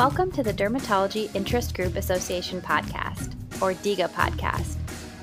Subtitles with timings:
[0.00, 4.76] Welcome to the Dermatology Interest Group Association podcast, or DIGA podcast,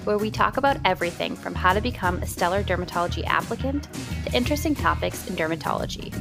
[0.05, 3.87] where we talk about everything from how to become a stellar dermatology applicant
[4.27, 6.13] to interesting topics in dermatology.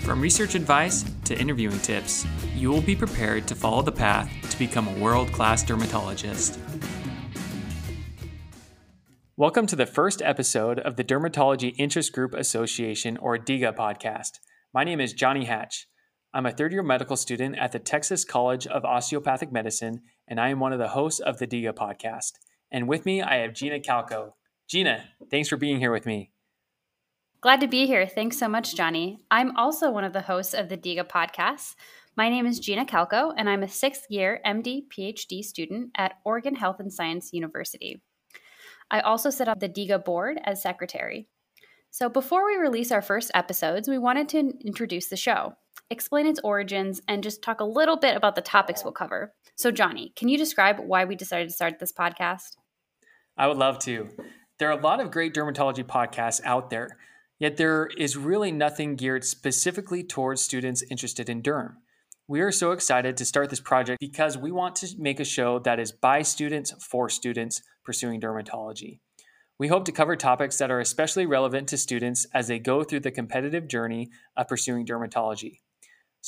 [0.00, 4.58] From research advice to interviewing tips, you will be prepared to follow the path to
[4.58, 6.58] become a world class dermatologist.
[9.36, 14.38] Welcome to the first episode of the Dermatology Interest Group Association, or DIGA podcast.
[14.72, 15.88] My name is Jonny Hatch.
[16.34, 20.50] I'm a third year medical student at the Texas College of Osteopathic Medicine, and I
[20.50, 22.32] am one of the hosts of the DIGA podcast.
[22.70, 24.32] And with me, I have Gina Calco.
[24.68, 26.30] Gina, thanks for being here with me.
[27.40, 28.06] Glad to be here.
[28.06, 29.20] Thanks so much, Jonny.
[29.30, 31.76] I'm also one of the hosts of the DIGA podcast.
[32.14, 36.56] My name is Gina Calco, and I'm a sixth year MD PhD student at Oregon
[36.56, 38.02] Health and Science University.
[38.90, 41.26] I also sit on the DIGA board as secretary.
[41.90, 45.54] So, before we release our first episodes, we wanted to introduce the show
[45.90, 49.32] explain its origins, and just talk a little bit about the topics we'll cover.
[49.56, 52.56] So, Jonny, can you describe why we decided to start this podcast?
[53.36, 54.08] I would love to.
[54.58, 56.98] There are a lot of great dermatology podcasts out there,
[57.38, 61.76] yet there is really nothing geared specifically towards students interested in derm.
[62.26, 65.60] We are so excited to start this project because we want to make a show
[65.60, 69.00] that is by students for students pursuing dermatology.
[69.58, 73.00] We hope to cover topics that are especially relevant to students as they go through
[73.00, 75.60] the competitive journey of pursuing dermatology.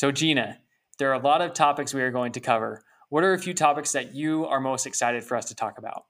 [0.01, 0.57] So, Gina,
[0.99, 2.83] there are a lot of topics we are going to cover.
[3.11, 6.05] What are a few topics that you are most excited for us to talk about?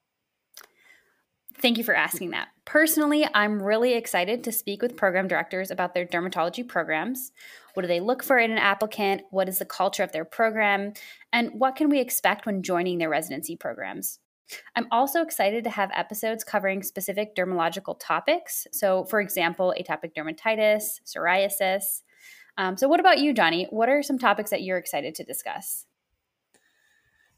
[1.56, 2.50] Thank you for asking that.
[2.64, 7.32] Personally, I'm really excited to speak with program directors about their dermatology programs.
[7.74, 9.22] What do they look for in an applicant?
[9.32, 10.92] What is the culture of their program?
[11.32, 14.20] And what can we expect when joining their residency programs?
[14.76, 18.68] I'm also excited to have episodes covering specific dermatological topics.
[18.70, 22.02] So, for example, atopic dermatitis, psoriasis,
[22.60, 23.66] um, so, what about you, Jonny?
[23.70, 25.86] What are some topics that you're excited to discuss?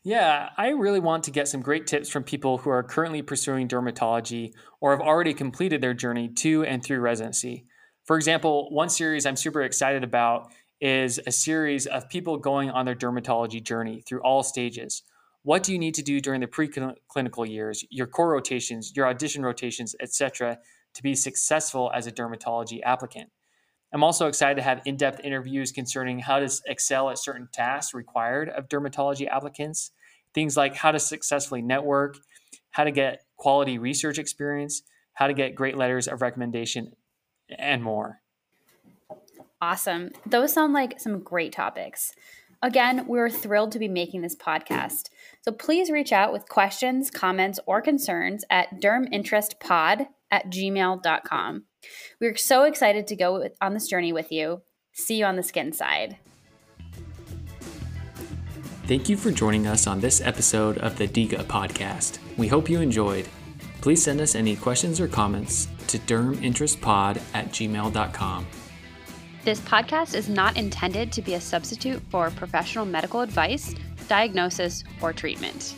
[0.03, 3.69] Yeah, I really want to get some great tips from people who are currently pursuing
[3.69, 7.67] dermatology or have already completed their journey to and through residency.
[8.05, 10.51] For example, one series I'm super excited about
[10.81, 15.05] is a series of people going on their dermatology journey through all stages.
[15.45, 19.45] What do you need to do during the preclinical years, your core rotations, your audition
[19.45, 20.59] rotations, etc.,
[20.95, 23.31] to be successful as a dermatology applicant?
[23.93, 27.93] I'm also excited to have in depth interviews concerning how to excel at certain tasks
[27.93, 29.91] required of dermatology applicants,
[30.35, 32.17] things like how to successfully network,
[32.71, 34.83] how to get quality research experience,
[35.15, 36.93] how to get great letters of recommendation,
[37.59, 38.21] and more.
[39.61, 40.11] Awesome.
[40.27, 42.15] Those sound like some great topics.
[42.63, 45.11] Again, we're thrilled to be making this podcast.
[45.43, 51.65] So please reach out with questions, comments, or concerns at derminterestpod at gmail.com.
[52.21, 54.63] We're so excited to go on this journey with you.
[54.93, 56.19] See you on the skin side.
[58.87, 62.19] Thank you for joining us on this episode of the DIGA podcast.
[62.37, 63.29] We hope you enjoyed.
[63.81, 68.47] Please send us any questions or comments to derminterestpod at gmail.com.
[69.45, 73.75] This podcast is not intended to be a substitute for professional medical advice,
[74.09, 75.75] diagnosis, or treatment.